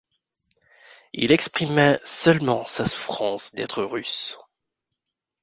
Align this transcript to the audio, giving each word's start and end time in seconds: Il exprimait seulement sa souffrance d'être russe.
Il 1.13 1.31
exprimait 1.31 1.99
seulement 2.03 2.65
sa 2.65 2.85
souffrance 2.85 3.53
d'être 3.53 3.83
russe. 3.83 4.39